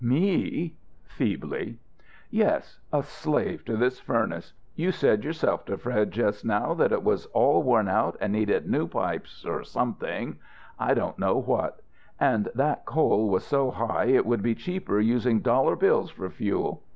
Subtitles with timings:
[0.03, 1.77] "Me?" feebly.
[2.31, 2.79] "Yes.
[2.91, 4.51] A slave to his furnace.
[4.75, 8.67] You said yourself to Fred, just now, that it was all worn out, and needed
[8.67, 10.39] new pipes or something
[10.79, 11.83] I don't know what.
[12.19, 16.81] And that coal was so high it would be cheaper using dollar bills for fuel.